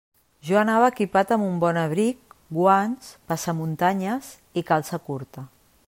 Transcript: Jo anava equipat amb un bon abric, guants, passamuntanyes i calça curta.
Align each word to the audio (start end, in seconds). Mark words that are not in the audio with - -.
Jo 0.47 0.55
anava 0.59 0.87
equipat 0.93 1.33
amb 1.35 1.45
un 1.49 1.59
bon 1.63 1.79
abric, 1.81 2.35
guants, 2.59 3.13
passamuntanyes 3.33 4.33
i 4.63 4.69
calça 4.73 5.05
curta. 5.11 5.47